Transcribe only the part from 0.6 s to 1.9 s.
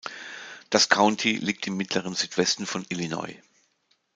Das County liegt im